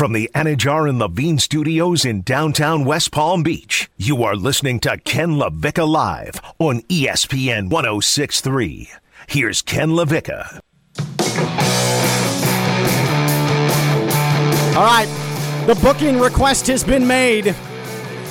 [0.00, 4.96] From the Anajar and Levine Studios in downtown West Palm Beach, you are listening to
[4.96, 8.88] Ken LaVicka Live on ESPN 1063.
[9.28, 10.60] Here's Ken LaVicka.
[14.74, 17.54] All right, the booking request has been made.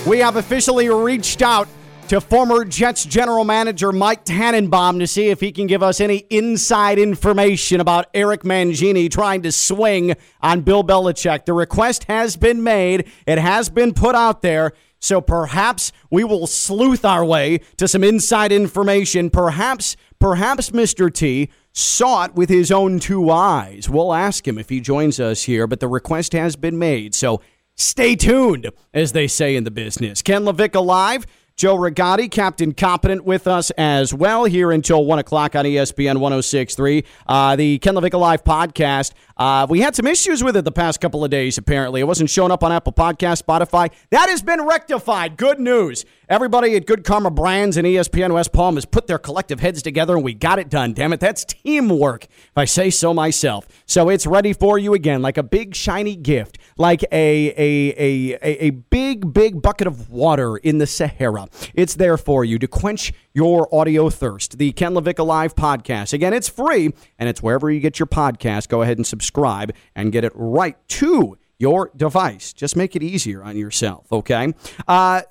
[0.07, 1.67] We have officially reached out
[2.09, 6.25] to former Jets general manager Mike Tannenbaum to see if he can give us any
[6.31, 11.45] inside information about Eric Mangini trying to swing on Bill Belichick.
[11.45, 14.73] The request has been made, it has been put out there.
[14.99, 19.29] So perhaps we will sleuth our way to some inside information.
[19.29, 21.13] Perhaps, perhaps Mr.
[21.13, 23.87] T saw it with his own two eyes.
[23.87, 27.13] We'll ask him if he joins us here, but the request has been made.
[27.13, 27.39] So
[27.75, 30.23] stay tuned, as they say in the business.
[30.23, 31.27] Ken LaVicka Live.
[31.59, 37.03] Joe Rigotti, Captain Competent, with us as well here until 1 o'clock on ESPN 1063.
[37.27, 39.11] Uh, the Ken LaVicka Live podcast.
[39.35, 41.99] Uh, we had some issues with it the past couple of days, apparently.
[41.99, 43.91] It wasn't showing up on Apple Podcast, Spotify.
[44.09, 45.35] That has been rectified.
[45.35, 46.05] Good news.
[46.29, 50.13] Everybody at Good Karma Brands and ESPN West Palm has put their collective heads together
[50.13, 50.93] and we got it done.
[50.93, 53.67] Damn it, that's teamwork, if I say so myself.
[53.87, 58.39] So it's ready for you again, like a big shiny gift, like a a a
[58.41, 61.47] a, big big bucket of water in the Sahara.
[61.75, 64.57] It's there for you to quench your audio thirst.
[64.57, 66.13] The Ken LaVicka Live podcast.
[66.13, 68.69] Again, it's free and it's wherever you get your podcast.
[68.69, 72.53] Go ahead and subscribe and get it right to your device.
[72.53, 74.53] Just make it easier on yourself, okay?
[74.87, 75.21] Uh,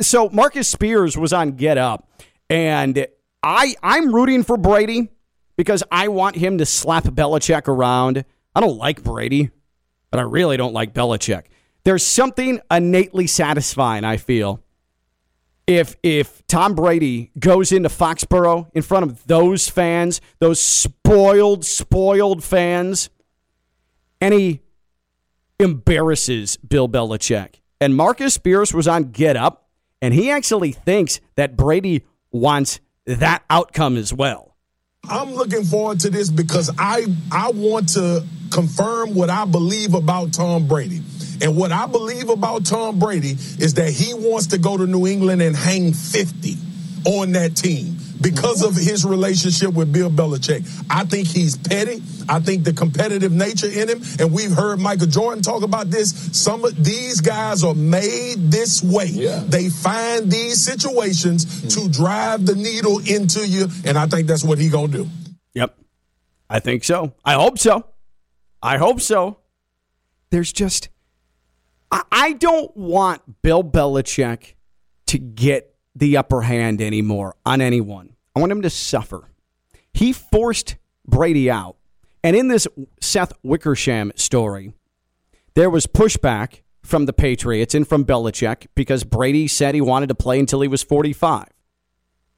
[0.00, 2.10] so Marcus Spears was on Get Up,
[2.50, 3.06] and
[3.42, 5.10] I I'm rooting for Brady
[5.56, 8.24] because I want him to slap Belichick around.
[8.56, 9.50] I don't like Brady,
[10.10, 11.44] but I really don't like Belichick.
[11.84, 14.62] There's something innately satisfying, I feel,
[15.66, 22.42] if if Tom Brady goes into Foxborough in front of those fans, those spoiled, spoiled
[22.42, 23.10] fans,
[24.20, 24.62] and he
[25.60, 27.56] embarrasses Bill Belichick.
[27.80, 29.68] And Marcus Spears was on Get Up,
[30.00, 34.47] and he actually thinks that Brady wants that outcome as well.
[35.08, 40.32] I'm looking forward to this because I I want to confirm what I believe about
[40.32, 41.02] Tom Brady.
[41.40, 45.06] And what I believe about Tom Brady is that he wants to go to New
[45.06, 46.56] England and hang 50
[47.08, 50.68] on that team because of his relationship with Bill Belichick.
[50.90, 52.02] I think he's petty.
[52.28, 56.12] I think the competitive nature in him, and we've heard Michael Jordan talk about this.
[56.38, 59.06] Some of these guys are made this way.
[59.06, 59.42] Yeah.
[59.46, 61.68] They find these situations mm-hmm.
[61.68, 65.08] to drive the needle into you, and I think that's what he gonna do.
[65.54, 65.78] Yep,
[66.50, 67.14] I think so.
[67.24, 67.86] I hope so.
[68.62, 69.38] I hope so.
[70.30, 70.90] There's just,
[71.90, 74.54] I don't want Bill Belichick
[75.06, 75.67] to get
[75.98, 78.14] the upper hand anymore on anyone.
[78.34, 79.30] I want him to suffer.
[79.92, 80.76] He forced
[81.06, 81.76] Brady out.
[82.22, 82.66] And in this
[83.00, 84.74] Seth Wickersham story,
[85.54, 90.14] there was pushback from the Patriots and from Belichick because Brady said he wanted to
[90.14, 91.46] play until he was 45.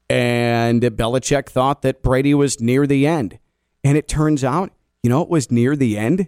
[0.09, 3.39] And Belichick thought that Brady was near the end.
[3.83, 4.71] And it turns out,
[5.03, 6.27] you know, it was near the end?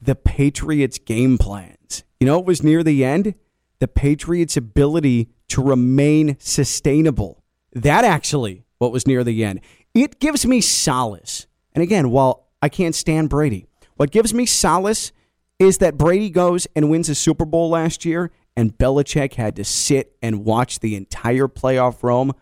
[0.00, 2.04] The Patriots' game plans.
[2.18, 3.34] You know, it was near the end?
[3.78, 7.42] The Patriots' ability to remain sustainable.
[7.72, 9.60] That actually what was near the end.
[9.94, 11.46] It gives me solace.
[11.72, 13.66] And again, while I can't stand Brady,
[13.96, 15.12] what gives me solace
[15.58, 19.64] is that Brady goes and wins a Super Bowl last year, and Belichick had to
[19.64, 22.32] sit and watch the entire playoff Rome,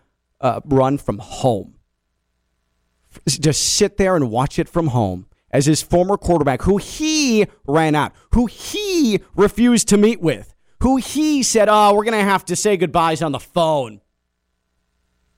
[0.41, 1.75] uh, run from home.
[3.27, 7.93] Just sit there and watch it from home as his former quarterback, who he ran
[7.93, 12.43] out, who he refused to meet with, who he said, oh, we're going to have
[12.43, 14.01] to say goodbyes on the phone,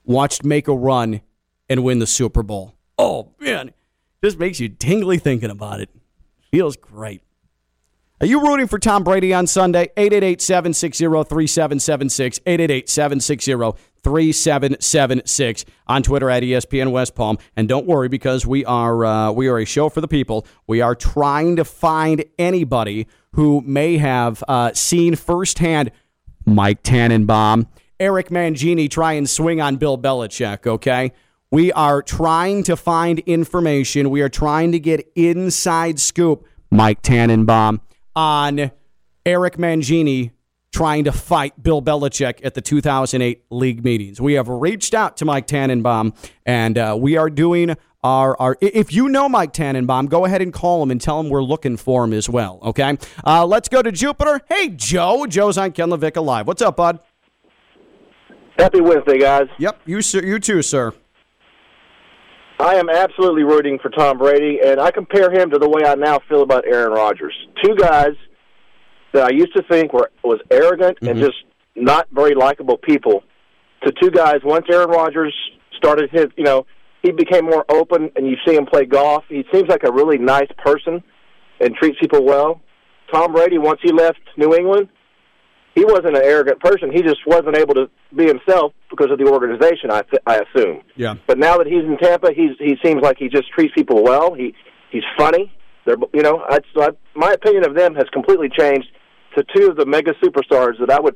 [0.04, 1.22] watched make a run
[1.70, 2.74] and win the Super Bowl.
[2.98, 3.72] Oh, man.
[4.24, 5.92] Just makes you tingly thinking about it.
[6.50, 7.22] Feels great.
[8.20, 9.84] Are you rooting for Tom Brady on Sunday?
[9.96, 12.40] 888 760 3776.
[12.48, 13.52] 888 760
[14.06, 17.40] 3776 on Twitter at ESPN West Palm.
[17.56, 20.46] And don't worry because we are uh, we are a show for the people.
[20.68, 25.92] We are trying to find anybody who may have uh, seen firsthand
[26.46, 27.68] Mike Tannenbaum,
[28.00, 31.12] Eric Mangini try and swing on Bill Belichick, okay?
[31.50, 34.12] We are trying to find information.
[34.12, 37.82] We are trying to get inside scoop, Mike Tannenbaum,
[38.16, 38.70] on
[39.26, 40.30] Eric Mangini
[40.76, 44.20] trying to fight Bill Belichick at the 2008 league meetings.
[44.20, 46.14] We have reached out to Mike Tannenbaum,
[46.46, 50.52] and uh, we are doing our, are if you know Mike Tannenbaum, go ahead and
[50.52, 52.60] call him and tell him we're looking for him as well.
[52.62, 54.42] Okay, uh, let's go to Jupiter.
[54.50, 55.26] Hey, Joe.
[55.26, 56.46] Joe's on Ken LaVicka Live.
[56.46, 57.00] What's up, bud?
[58.60, 59.48] Happy Wednesday, guys.
[59.58, 60.92] Yep, you sir, you too, sir.
[62.60, 65.96] I am absolutely rooting for Tom Brady, and I compare him to the way I
[65.96, 67.34] now feel about Aaron Rodgers.
[67.64, 68.12] Two guys
[69.16, 71.08] that I used to think were was arrogant mm-hmm.
[71.08, 71.38] and just
[71.76, 73.24] not very likable people,
[73.84, 74.38] to two guys.
[74.44, 75.34] Once Aaron Rodgers
[75.76, 76.66] started his, you know,
[77.02, 79.24] he became more open, and you see him play golf.
[79.30, 81.04] He seems like a really nice person
[81.60, 82.62] and treats people well.
[83.14, 84.90] Tom Brady, once he left New England,
[85.76, 86.92] he wasn't an arrogant person.
[86.92, 89.92] He just wasn't able to be himself because of the organization.
[89.92, 90.82] I th- I assume.
[90.96, 91.16] Yeah.
[91.28, 94.34] But now that he's in Tampa, he's he seems like he just treats people well.
[94.34, 94.56] He
[94.90, 95.52] he's funny.
[95.86, 98.88] They're you know I, I, my opinion of them has completely changed
[99.36, 101.16] to two of the mega superstars that I would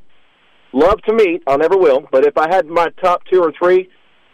[0.73, 1.43] love to meet.
[1.47, 2.07] I never will.
[2.11, 3.89] But if I had my top two or three,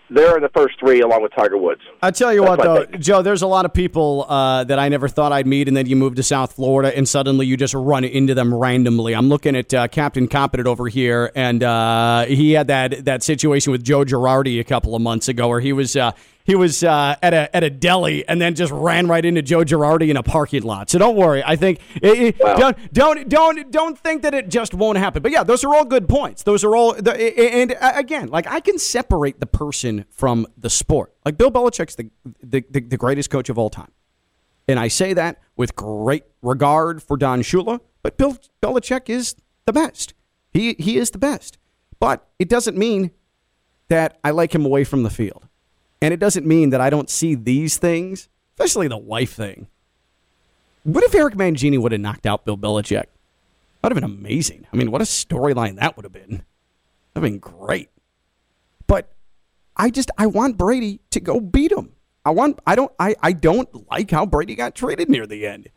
[0.10, 1.82] they're in the first three along with Tiger Woods.
[2.02, 4.88] I tell you That's what, though, Joe, there's a lot of people uh, that I
[4.90, 7.74] never thought I'd meet, and then you move to South Florida, and suddenly you just
[7.74, 9.16] run into them randomly.
[9.16, 13.72] I'm looking at uh, Captain Competent over here, and uh, he had that that situation
[13.72, 16.12] with Joe Girardi a couple of months ago, where he was uh,
[16.46, 19.64] he was uh, at a at a deli and then just ran right into Joe
[19.64, 20.92] Girardi in a parking lot.
[20.92, 21.44] So don't worry.
[21.44, 22.56] I think it, wow.
[22.56, 25.24] don't don't don't don't think that it just won't happen.
[25.24, 26.44] But yeah, those are all good points.
[26.44, 31.14] Those are all and uh, again, like I can separate the person from the sport.
[31.26, 32.12] Like Bill Belichick's the
[32.44, 33.92] the, the, the greatest coach of all time,
[34.68, 37.80] and I say that with great regard for Don Shula.
[38.04, 40.14] But Bill Belichick is the best.
[40.54, 41.58] He he is the best.
[42.00, 43.12] But it doesn't mean
[43.88, 45.48] that I like him away from the field.
[46.02, 49.68] And it doesn't mean that I don't see these things, especially the wife thing.
[50.84, 53.06] What if Eric Mangini would have knocked out Bill Belichick?
[53.82, 54.68] That would have been amazing.
[54.72, 56.44] I mean, what a storyline that would have been.
[57.14, 57.90] That would have been great.
[58.88, 59.12] But
[59.76, 61.94] I just I want Brady to go beat him.
[62.24, 65.70] I want I don't I, I don't like how Brady got traded near the end.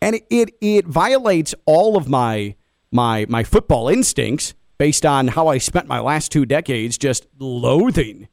[0.00, 2.54] And it, it it violates all of my
[2.90, 8.28] my my football instincts based on how I spent my last two decades just loathing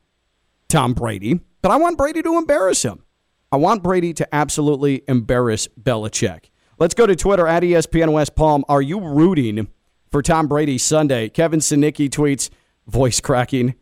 [0.73, 3.03] Tom Brady, but I want Brady to embarrass him.
[3.51, 6.45] I want Brady to absolutely embarrass Belichick.
[6.79, 8.65] Let's go to Twitter at ESPN West Palm.
[8.67, 9.67] Are you rooting
[10.09, 11.29] for Tom Brady Sunday?
[11.29, 12.49] Kevin Sinicki tweets,
[12.87, 13.75] voice cracking.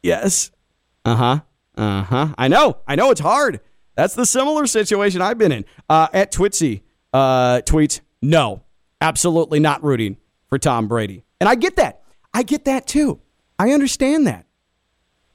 [0.00, 0.52] Yes.
[1.04, 1.40] Uh huh.
[1.76, 2.34] Uh huh.
[2.38, 2.76] I know.
[2.86, 3.58] I know it's hard.
[3.96, 5.64] That's the similar situation I've been in.
[5.90, 6.82] Uh, at Twitsy
[7.12, 8.62] uh, tweets, no,
[9.00, 10.18] absolutely not rooting
[10.48, 11.24] for Tom Brady.
[11.40, 12.04] And I get that.
[12.32, 13.20] I get that too.
[13.58, 14.46] I understand that.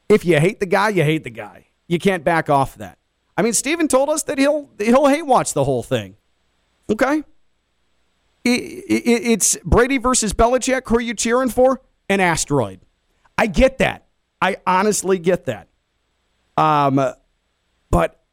[0.10, 1.68] If you hate the guy, you hate the guy.
[1.88, 2.98] You can't back off that.
[3.38, 6.16] I mean, Steven told us that he'll he'll hate watch the whole thing.
[6.90, 7.24] Okay.
[8.44, 10.88] It, it, it's Brady versus Belichick.
[10.88, 11.82] Who are you cheering for?
[12.10, 12.82] An asteroid.
[13.38, 14.06] I get that.
[14.42, 15.70] I honestly get that.
[16.58, 17.02] Um,
[17.90, 18.24] but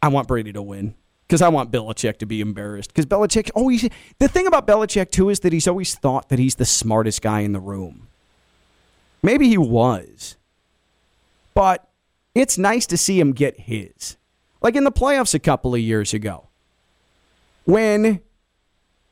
[0.00, 0.94] I want Brady to win
[1.26, 2.94] because I want Belichick to be embarrassed.
[2.94, 3.88] Because Belichick always
[4.18, 7.40] the thing about Belichick too is that he's always thought that he's the smartest guy
[7.40, 8.08] in the room.
[9.22, 10.36] Maybe he was,
[11.54, 11.88] but
[12.34, 14.16] it's nice to see him get his.
[14.60, 16.48] Like in the playoffs a couple of years ago,
[17.64, 18.20] when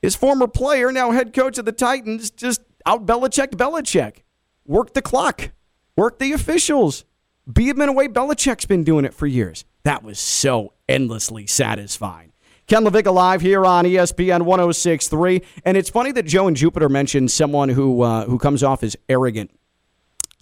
[0.01, 4.23] his former player, now head coach of the Titans, just out Belichick Belichick,
[4.67, 5.51] worked the clock,
[5.97, 7.05] worked the officials,
[7.51, 9.65] beat him in a way Belichick's been doing it for years.
[9.85, 12.33] That was so endlessly satisfying.
[12.67, 15.45] Ken LaVicka live here on ESPN 106.3.
[15.65, 18.97] And it's funny that Joe and Jupiter mentioned someone who uh, who comes off as
[19.09, 19.51] arrogant,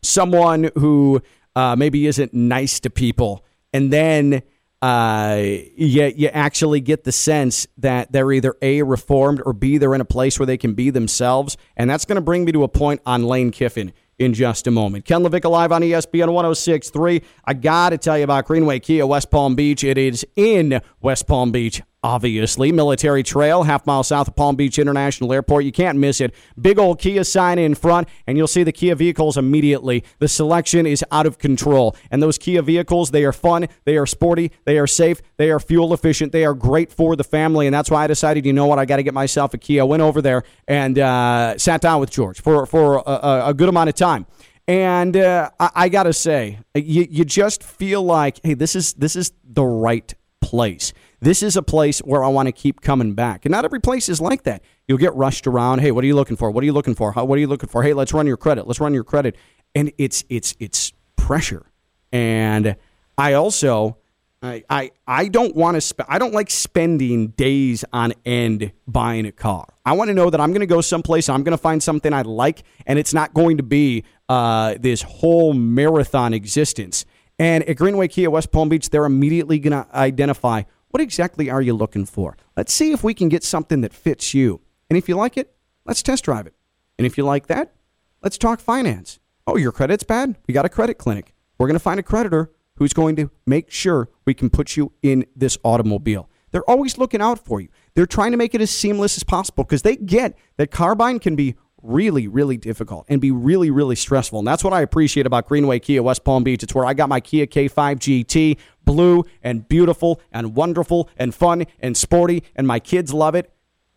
[0.03, 1.23] someone who
[1.57, 4.43] uh, maybe isn't nice to people, and then
[4.83, 9.95] uh, you, you actually get the sense that they're either A, reformed, or B, they're
[9.95, 11.57] in a place where they can be themselves.
[11.77, 14.71] And that's going to bring me to a point on Lane Kiffin in just a
[14.71, 15.05] moment.
[15.05, 17.23] Ken LaVicka live on ESPN 106.3.
[17.45, 19.85] I got to tell you about Greenway Kia West Palm Beach.
[19.85, 22.73] It is in West Palm Beach obviously.
[22.73, 25.65] Military Trail, half mile south of Palm Beach International Airport.
[25.65, 26.35] You can't miss it.
[26.61, 30.05] Big old Kia sign in front, and you'll see the Kia vehicles immediately.
[30.19, 31.97] The selection is out of control.
[32.11, 35.61] And those Kia vehicles, they are fun, they are sporty, they are safe, they are
[35.61, 37.67] fuel efficient, they are great for the family.
[37.67, 39.85] And that's why I decided, you know what, I got to get myself a Kia.
[39.85, 43.89] Went over there and uh, sat down with George for, for a, a good amount
[43.89, 44.27] of time.
[44.67, 48.93] And uh, I, I got to say, you, you just feel like, hey, this is
[48.95, 50.93] this is the right place.
[51.21, 53.45] This is a place where I want to keep coming back.
[53.45, 54.63] And not every place is like that.
[54.89, 55.81] You'll get rushed around.
[55.81, 56.51] Hey, what are you looking for?
[56.51, 57.13] What are you looking for?
[57.13, 57.83] How, what are you looking for?
[57.83, 58.67] Hey, let's run your credit.
[58.67, 59.37] Let's run your credit.
[59.75, 61.67] And it's it's it's pressure.
[62.11, 62.77] And
[63.19, 63.99] I also
[64.43, 69.27] I I, I don't want to spend I don't like spending days on end buying
[69.27, 69.69] a car.
[69.85, 72.13] I want to know that I'm going to go someplace, I'm going to find something
[72.13, 77.05] I like, and it's not going to be uh, this whole marathon existence.
[77.39, 81.63] And at Greenway Kia West Palm Beach, they're immediately going to identify what exactly are
[81.63, 82.37] you looking for?
[82.57, 84.61] Let's see if we can get something that fits you.
[84.89, 85.55] And if you like it,
[85.85, 86.55] let's test drive it.
[86.99, 87.75] And if you like that,
[88.23, 89.21] let's talk finance.
[89.47, 90.37] Oh, your credit's bad?
[90.47, 91.35] We got a credit clinic.
[91.59, 94.93] We're going to find a creditor who's going to make sure we can put you
[95.03, 96.29] in this automobile.
[96.51, 97.69] They're always looking out for you.
[97.95, 101.37] They're trying to make it as seamless as possible because they get that Carbine can
[101.37, 104.39] be really, really difficult and be really, really stressful.
[104.39, 106.63] And that's what I appreciate about Greenway Kia West Palm Beach.
[106.63, 111.65] It's where I got my Kia K5 GT, blue and beautiful and wonderful and fun
[111.81, 113.53] and sporty, and my kids love it.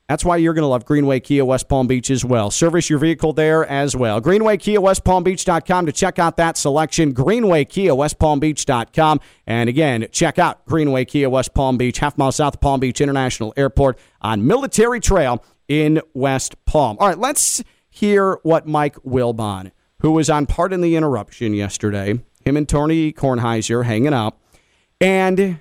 [0.10, 2.52] That's why you're going to love Greenway Kia West Palm Beach as well.
[2.52, 4.20] Service your vehicle there as well.
[4.20, 7.14] Greenway Kia West Palm Beach.com to check out that selection.
[7.14, 9.22] Greenway Kia West Palm Beach.com.
[9.48, 13.00] And again, check out Greenway Kia West Palm Beach, half mile south of Palm Beach
[13.00, 16.98] International Airport on Military Trail in West Palm.
[17.00, 22.58] All right, let's hear what Mike Wilbon, who was on Pardon the Interruption yesterday, him
[22.58, 24.38] and Tony Kornheiser hanging out,
[25.00, 25.60] and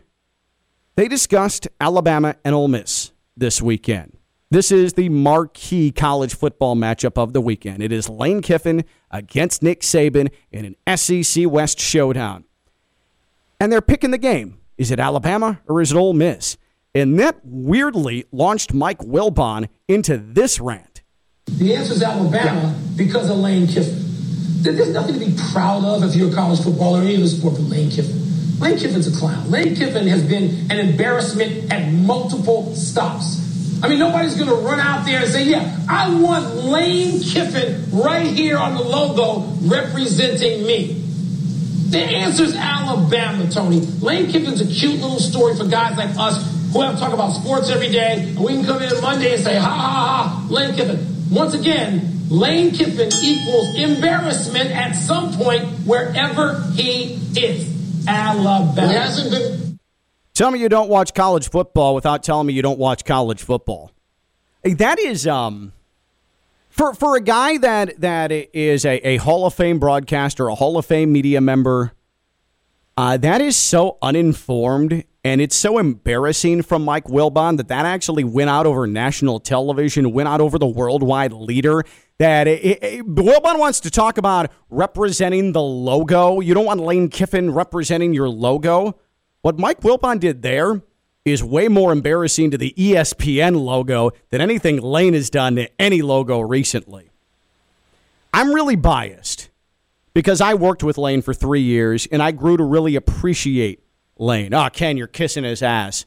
[0.97, 4.16] they discussed Alabama and Ole Miss this weekend.
[4.50, 7.82] This is the marquee college football matchup of the weekend.
[7.82, 12.44] It is Lane Kiffin against Nick Saban in an SEC West showdown.
[13.59, 14.59] And they're picking the game.
[14.76, 16.59] Is it Alabama or is it Ole Miss?
[16.94, 21.02] And that weirdly launched Mike Wilbon into this rant.
[21.46, 23.99] The answer is Alabama because of Lane Kiffin.
[24.62, 27.54] There's nothing to be proud of if you're a college footballer or any other sport
[27.54, 28.61] but Lane Kiffin.
[28.61, 29.50] Lane Kiffin's a clown.
[29.50, 33.40] Lane Kiffin has been an embarrassment at multiple stops.
[33.82, 37.90] I mean, nobody's going to run out there and say, yeah, I want Lane Kiffin
[37.90, 41.02] right here on the logo representing me.
[41.88, 43.80] The answer is Alabama, Tony.
[43.80, 47.30] Lane Kiffin's a cute little story for guys like us who have to talk about
[47.32, 50.74] sports every day, and we can come in Monday and say, ha, ha, ha, Lane
[50.74, 51.06] Kiffin.
[51.30, 57.72] Once again, Lane Kiffin equals embarrassment at some point wherever he is.
[58.08, 58.88] Alabama.
[58.88, 59.78] He hasn't been
[60.34, 63.92] Tell me you don't watch college football without telling me you don't watch college football.
[64.64, 65.72] That is um
[66.70, 70.78] for for a guy that that is a, a Hall of Fame broadcaster, a Hall
[70.78, 71.92] of Fame media member.
[72.96, 78.25] Uh, that is so uninformed and it's so embarrassing from Mike Wilbon that that actually
[78.25, 81.84] went out over national television, went out over the worldwide leader.
[82.18, 86.40] That it, it, Wilbon wants to talk about representing the logo.
[86.40, 88.99] You don't want Lane Kiffin representing your logo.
[89.42, 90.82] What Mike Wilbon did there
[91.25, 96.02] is way more embarrassing to the ESPN logo than anything Lane has done to any
[96.02, 97.11] logo recently.
[98.34, 99.50] I'm really biased
[100.14, 103.83] because I worked with Lane for three years and I grew to really appreciate
[104.19, 104.54] Lane.
[104.54, 106.07] Oh, Ken, you're kissing his ass.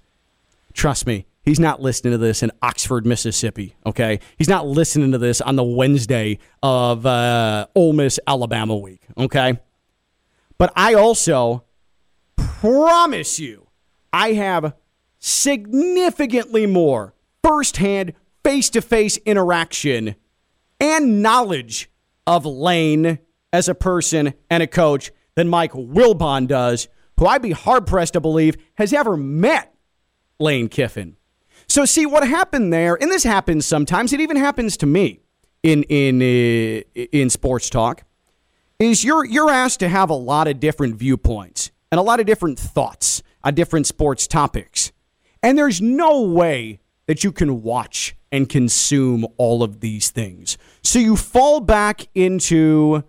[0.74, 3.76] Trust me, he's not listening to this in Oxford, Mississippi.
[3.86, 9.02] Okay, he's not listening to this on the Wednesday of uh, Ole Miss Alabama week.
[9.18, 9.60] Okay,
[10.58, 11.64] but I also
[12.36, 13.68] promise you,
[14.12, 14.76] I have
[15.20, 20.16] significantly more firsthand, face to face interaction
[20.80, 21.90] and knowledge
[22.28, 23.20] of Lane
[23.56, 28.14] as a person and a coach than Mike Wilbon does, who I'd be hard pressed
[28.14, 29.74] to believe has ever met
[30.40, 31.16] Lane Kiffin.
[31.68, 34.14] So, see what happened there, and this happens sometimes.
[34.14, 35.22] It even happens to me
[35.64, 38.04] in in uh, in sports talk.
[38.78, 42.26] Is you're you're asked to have a lot of different viewpoints and a lot of
[42.26, 44.92] different thoughts on different sports topics.
[45.42, 50.58] And there's no way that you can watch and consume all of these things.
[50.84, 53.04] So you fall back into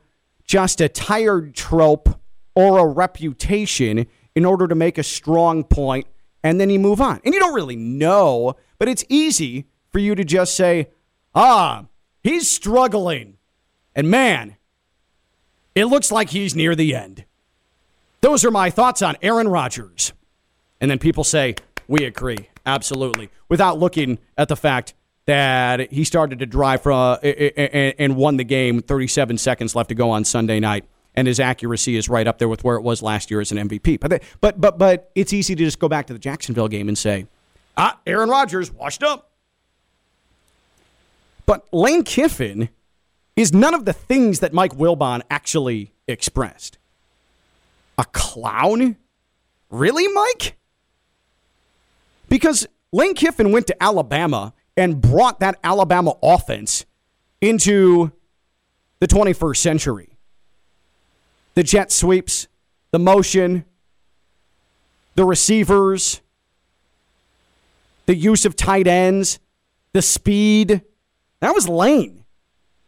[0.46, 2.20] just a tired trope
[2.54, 6.06] or a reputation in order to make a strong point,
[6.42, 7.20] and then you move on.
[7.24, 10.88] And you don't really know, but it's easy for you to just say,
[11.34, 11.86] ah,
[12.22, 13.38] he's struggling.
[13.94, 14.56] And man,
[15.74, 17.24] it looks like he's near the end.
[18.20, 20.12] Those are my thoughts on Aaron Rodgers.
[20.80, 21.54] And then people say,
[21.88, 22.48] we agree.
[22.64, 23.30] Absolutely.
[23.48, 24.94] Without looking at the fact
[25.26, 29.94] that he started to drive for, uh, and won the game 37 seconds left to
[29.94, 30.84] go on Sunday night.
[31.14, 33.68] And his accuracy is right up there with where it was last year as an
[33.68, 34.00] MVP.
[34.00, 36.96] But, but, but, but it's easy to just go back to the Jacksonville game and
[36.96, 37.26] say,
[37.76, 39.30] ah, Aaron Rodgers washed up.
[41.46, 42.68] But Lane Kiffin
[43.34, 46.78] is none of the things that Mike Wilbon actually expressed.
[47.98, 48.96] A clown?
[49.70, 50.56] Really, Mike?
[52.28, 56.84] Because Lane Kiffin went to Alabama and brought that Alabama offense
[57.40, 58.12] into
[59.00, 60.18] the 21st century.
[61.54, 62.48] The jet sweeps,
[62.90, 63.64] the motion,
[65.14, 66.20] the receivers,
[68.04, 69.38] the use of tight ends,
[69.92, 70.82] the speed.
[71.40, 72.24] That was Lane.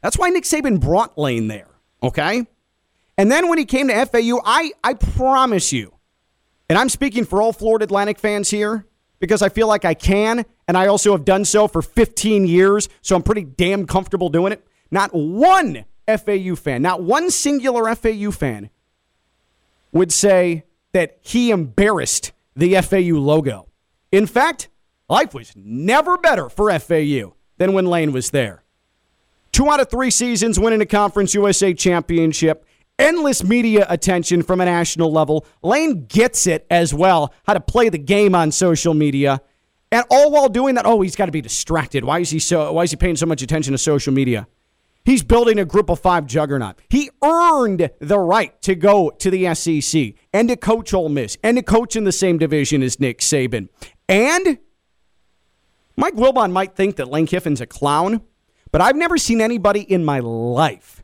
[0.03, 1.69] That's why Nick Saban brought Lane there,
[2.03, 2.47] okay?
[3.17, 5.95] And then when he came to FAU, I, I promise you,
[6.69, 8.87] and I'm speaking for all Florida Atlantic fans here
[9.21, 12.89] because I feel like I can, and I also have done so for 15 years,
[13.03, 14.67] so I'm pretty damn comfortable doing it.
[14.91, 18.71] Not one FAU fan, not one singular FAU fan
[19.93, 23.69] would say that he embarrassed the FAU logo.
[24.11, 24.69] In fact,
[25.09, 28.63] life was never better for FAU than when Lane was there.
[29.53, 32.65] Two out of three seasons winning a Conference USA championship,
[32.99, 35.47] endless media attention from a national level.
[35.63, 39.41] Lane gets it as well, how to play the game on social media.
[39.91, 42.05] And all while doing that, oh, he's got to be distracted.
[42.05, 44.47] Why is he so why is he paying so much attention to social media?
[45.05, 46.79] He's building a group of five juggernaut.
[46.91, 51.57] He earned the right to go to the SEC and to coach Ole Miss and
[51.57, 53.71] to coach in the same division as Nick Saban.
[54.07, 54.59] And
[55.97, 58.21] Mike Wilbon might think that Lane Kiffin's a clown,
[58.71, 60.98] but I've never seen anybody in my life.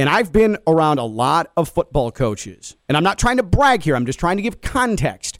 [0.00, 2.74] And I've been around a lot of football coaches.
[2.88, 5.38] And I'm not trying to brag here, I'm just trying to give context.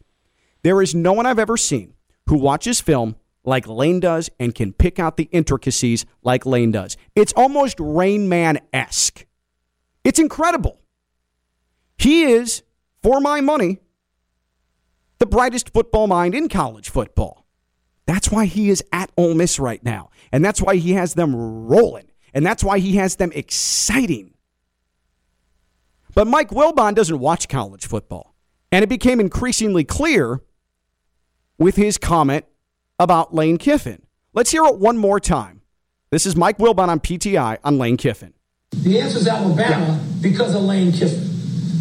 [0.62, 1.94] There is no one I've ever seen
[2.26, 6.98] who watches film like Lane does and can pick out the intricacies like Lane does.
[7.16, 9.24] It's almost Rain Man esque.
[10.04, 10.78] It's incredible.
[11.96, 12.62] He is,
[13.02, 13.78] for my money,
[15.20, 17.46] the brightest football mind in college football.
[18.04, 20.10] That's why he is at Ole Miss right now.
[20.32, 22.10] And that's why he has them rolling.
[22.34, 24.34] And that's why he has them exciting.
[26.14, 28.34] But Mike Wilbon doesn't watch college football.
[28.72, 30.40] And it became increasingly clear
[31.58, 32.44] with his comment
[32.98, 34.02] about Lane Kiffin.
[34.32, 35.62] Let's hear it one more time.
[36.10, 38.34] This is Mike Wilbon on PTI on Lane Kiffin.
[38.72, 41.26] The answer is Alabama because of Lane Kiffin.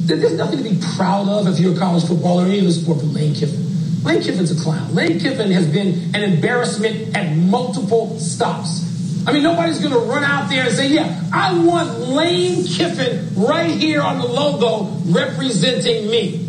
[0.06, 2.98] There's nothing to be proud of if you're a college footballer or any other sport
[2.98, 4.04] but Lane Kiffin.
[4.04, 4.96] Lane Kiffin's a clown.
[4.96, 8.89] Lane Kiffin has been an embarrassment at multiple stops.
[9.30, 13.30] I mean, nobody's going to run out there and say, yeah, I want Lane Kiffin
[13.36, 16.48] right here on the logo representing me.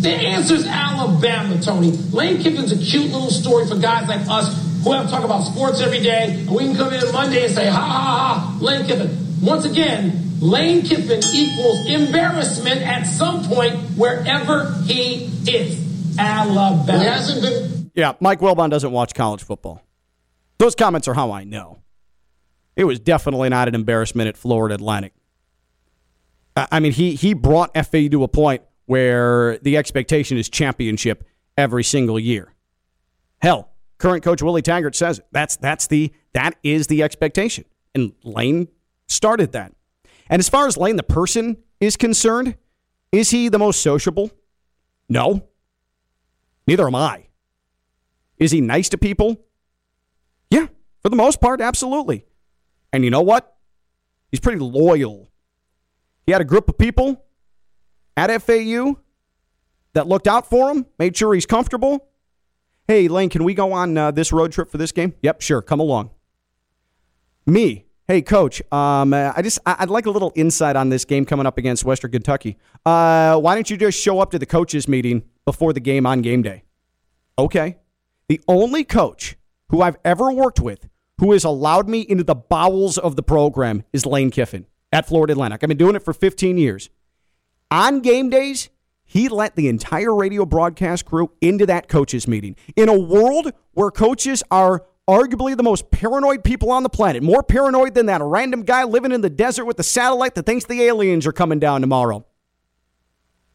[0.00, 1.92] The answer is Alabama, Tony.
[1.92, 5.44] Lane Kiffin's a cute little story for guys like us who have to talk about
[5.44, 6.44] sports every day.
[6.46, 9.16] And we can come in Monday and say, ha ha ha, Lane Kiffin.
[9.40, 16.18] Once again, Lane Kiffin equals embarrassment at some point wherever he is.
[16.18, 16.98] Alabama.
[16.98, 17.90] He hasn't been.
[17.94, 19.80] Yeah, Mike Wilbon doesn't watch college football.
[20.58, 21.78] Those comments are how I know.
[22.76, 25.12] It was definitely not an embarrassment at Florida Atlantic.
[26.56, 31.24] I mean, he he brought FAU to a point where the expectation is championship
[31.56, 32.54] every single year.
[33.40, 35.26] Hell, current coach Willie Taggart says it.
[35.32, 37.64] that's that's the that is the expectation.
[37.94, 38.68] And Lane
[39.06, 39.72] started that.
[40.28, 42.56] And as far as Lane the person is concerned,
[43.12, 44.30] is he the most sociable?
[45.08, 45.46] No.
[46.66, 47.26] Neither am I.
[48.38, 49.36] Is he nice to people?
[50.50, 50.66] Yeah,
[51.02, 52.26] for the most part, absolutely.
[52.92, 53.56] And you know what?
[54.30, 55.30] He's pretty loyal.
[56.26, 57.24] He had a group of people
[58.16, 58.98] at FAU
[59.92, 62.08] that looked out for him, made sure he's comfortable.
[62.88, 65.14] Hey, Lane, can we go on uh, this road trip for this game?
[65.22, 65.62] Yep, sure.
[65.62, 66.10] Come along.
[67.46, 71.46] Me, hey, coach, um, I just I'd like a little insight on this game coming
[71.46, 72.58] up against Western Kentucky.
[72.84, 76.22] Uh, why don't you just show up to the coaches meeting before the game on
[76.22, 76.64] game day?
[77.38, 77.78] Okay.
[78.28, 79.36] The only coach
[79.68, 80.88] who I've ever worked with
[81.18, 85.32] who has allowed me into the bowels of the program is Lane Kiffin at Florida
[85.32, 85.62] Atlantic.
[85.62, 86.90] I've been doing it for 15 years.
[87.70, 88.68] On game days,
[89.04, 92.56] he let the entire radio broadcast crew into that coaches meeting.
[92.74, 97.42] In a world where coaches are arguably the most paranoid people on the planet, more
[97.42, 100.82] paranoid than that random guy living in the desert with a satellite that thinks the
[100.82, 102.26] aliens are coming down tomorrow.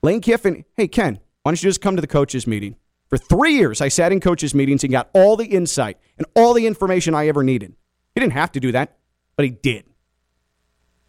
[0.02, 2.76] Lane Kiffin, hey, Ken, why don't you just come to the coaches meeting?
[3.12, 6.54] For three years, I sat in coaches meetings and got all the insight and all
[6.54, 7.76] the information I ever needed.
[8.16, 8.98] He didn't have to do that,
[9.36, 9.84] but he did.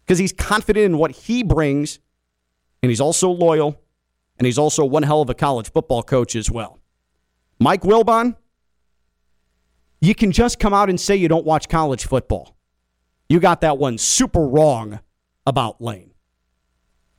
[0.05, 1.99] Because he's confident in what he brings
[2.81, 3.79] and he's also loyal,
[4.37, 6.79] and he's also one hell of a college football coach as well.
[7.57, 8.35] Mike Wilbon,
[10.01, 12.57] you can just come out and say you don't watch college football.
[13.29, 14.99] You got that one super wrong
[15.45, 16.12] about Lane.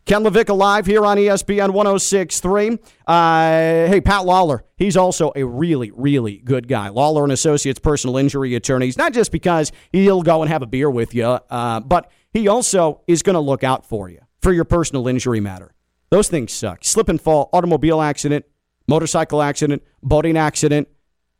[0.07, 2.79] Ken LaVicka live here on ESPN 1063.
[3.07, 3.49] Uh,
[3.89, 6.91] hey, Pat Lawler, he's also a really, really good guy.
[6.91, 10.91] Lawler and Associates personal injury attorneys, not just because he'll go and have a beer
[10.91, 14.65] with you, uh, but he also is going to look out for you for your
[14.65, 15.75] personal injury matter.
[16.11, 16.85] Those things suck.
[16.85, 18.45] Slip and fall, automobile accident,
[18.87, 20.87] motorcycle accident, boating accident.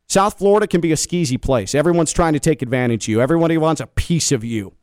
[0.07, 1.75] South Florida can be a skeezy place.
[1.75, 3.21] Everyone's trying to take advantage of you.
[3.21, 4.73] Everybody wants a piece of you.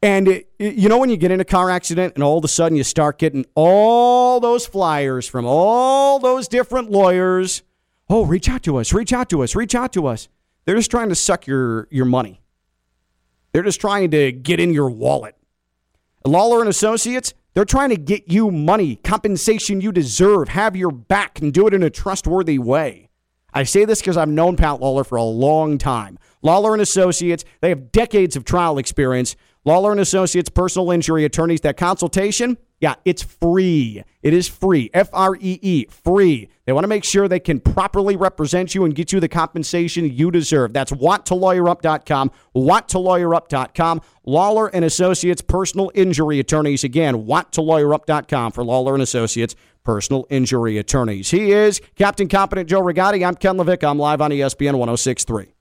[0.00, 2.48] And it, you know when you get in a car accident and all of a
[2.48, 7.62] sudden you start getting all those flyers from all those different lawyers.
[8.08, 10.28] Oh, reach out to us, reach out to us, reach out to us.
[10.64, 12.40] They're just trying to suck your, your money.
[13.52, 15.34] They're just trying to get in your wallet.
[16.24, 21.40] Lawler and Associates, they're trying to get you money, compensation you deserve, have your back,
[21.40, 23.08] and do it in a trustworthy way.
[23.52, 26.18] I say this because I've known Pat Lawler for a long time.
[26.42, 29.36] Lawler and Associates, they have decades of trial experience.
[29.64, 34.04] Lawler and Associates personal injury attorneys, that consultation, Yeah, it's free.
[34.22, 34.88] It is free.
[34.94, 36.48] F R E E, free.
[36.64, 40.08] They want to make sure they can properly represent you and get you the compensation
[40.08, 40.72] you deserve.
[40.72, 44.00] That's wanttolawyerup.com, wanttolawyerup.com.
[44.24, 46.84] Lawler and Associates personal injury attorneys.
[46.84, 51.30] Again, wanttolawyerup.com for Lawler and Associates personal injury attorneys.
[51.30, 53.26] He is Captain Competent Joe Rigotti.
[53.26, 53.82] I'm Ken Levick.
[53.82, 55.57] I'm live on ESPN 1063.